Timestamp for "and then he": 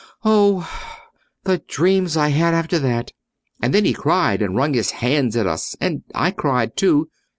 3.61-3.93